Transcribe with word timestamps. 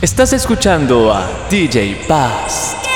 Estás 0.00 0.32
escuchando 0.32 1.12
a 1.12 1.48
DJ 1.50 2.04
Paz. 2.06 2.87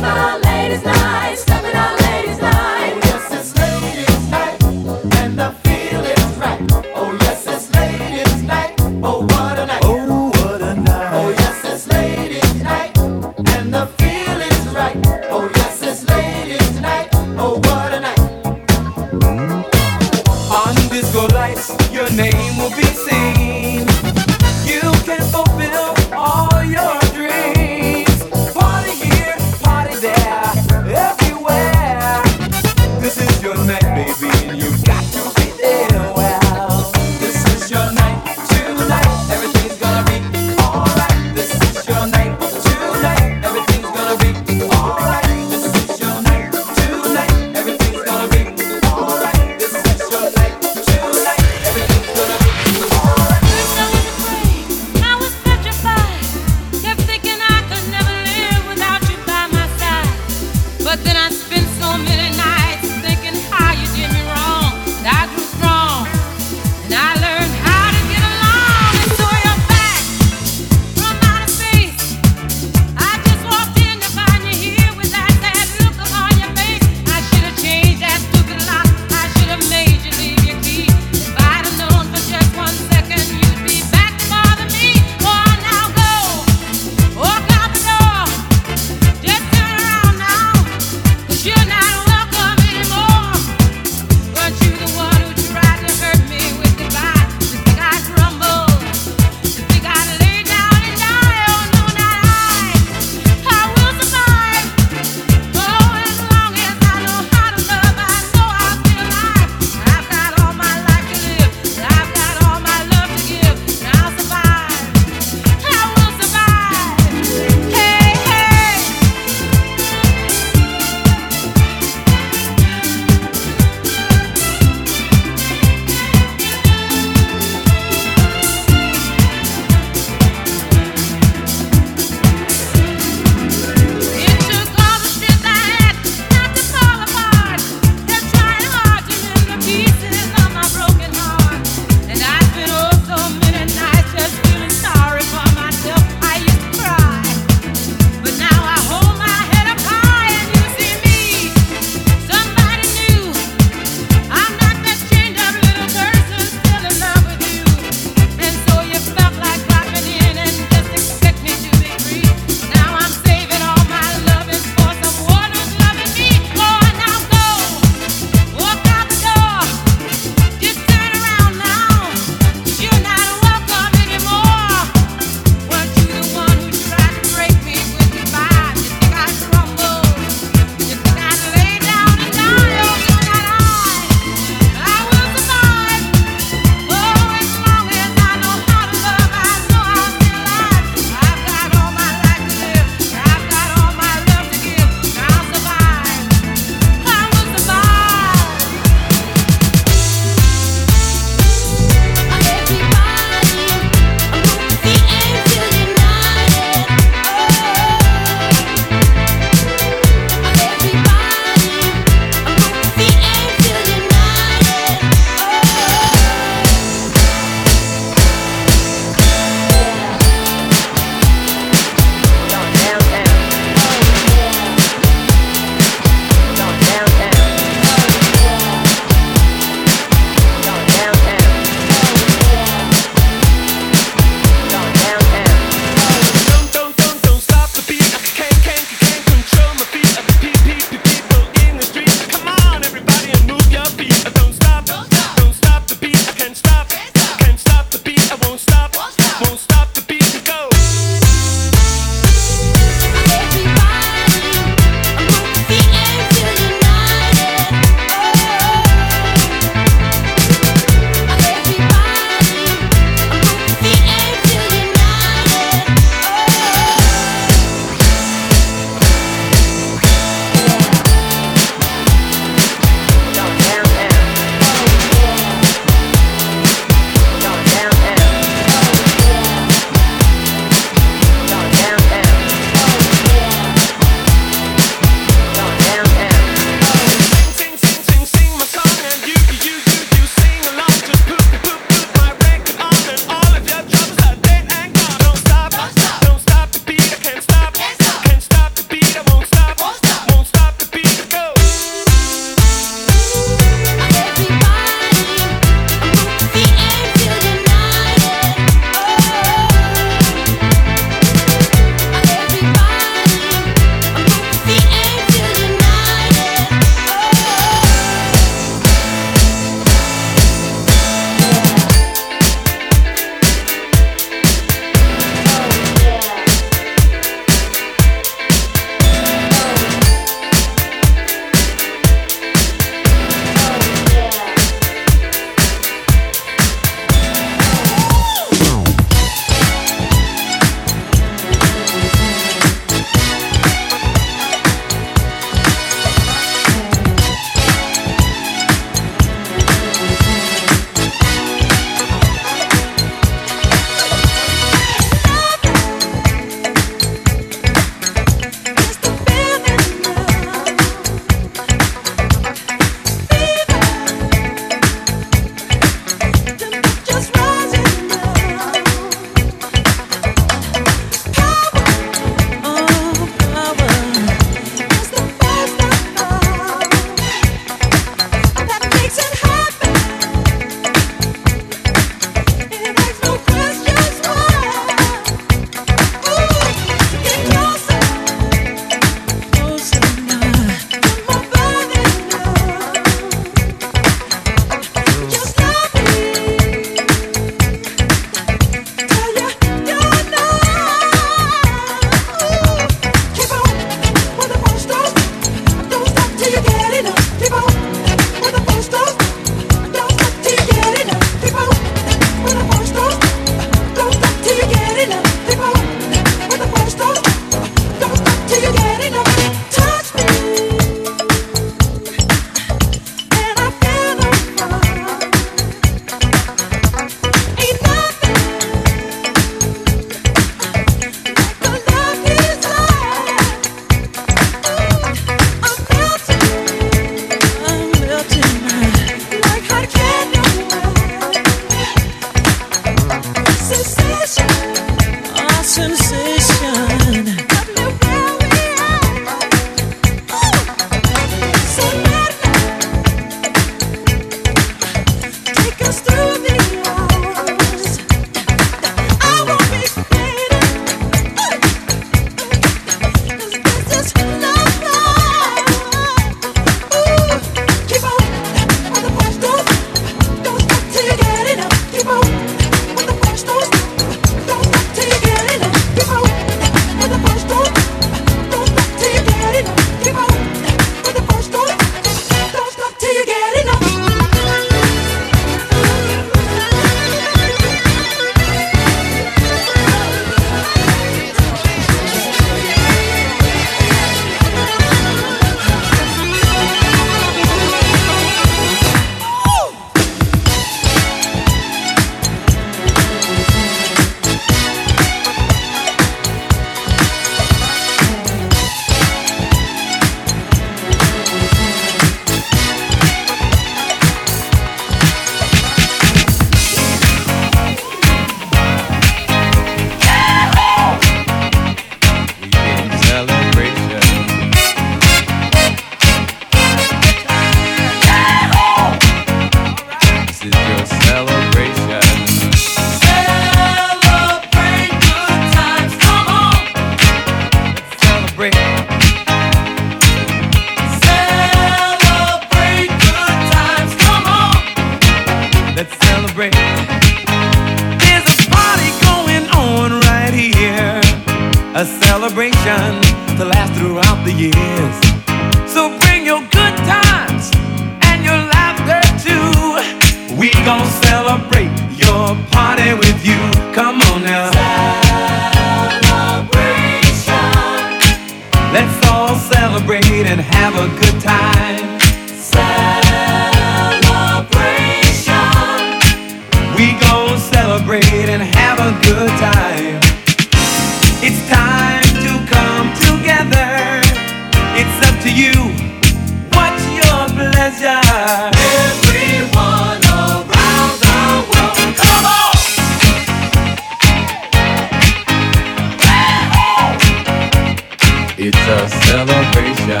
celebration. 599.28 600.00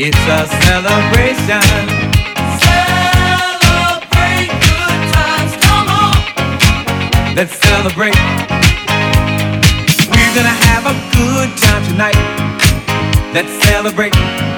It's 0.00 0.16
a 0.16 0.46
celebration. 0.64 1.64
Celebrate 2.64 4.48
good 4.64 5.00
times, 5.12 5.52
come 5.64 5.88
on. 5.88 6.16
Let's 7.36 7.54
celebrate. 7.58 8.16
We're 10.08 10.34
gonna 10.34 10.58
have 10.68 10.84
a 10.86 10.96
good 11.18 11.50
time 11.58 11.82
tonight. 11.84 12.18
Let's 13.34 13.52
celebrate 13.64 14.57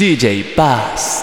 DJ 0.00 0.56
Paz. 0.56 1.19